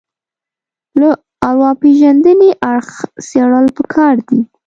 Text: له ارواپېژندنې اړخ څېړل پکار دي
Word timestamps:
له 0.99 1.09
ارواپېژندنې 1.49 2.49
اړخ 2.71 2.89
څېړل 3.27 3.65
پکار 3.77 4.15
دي 4.27 4.39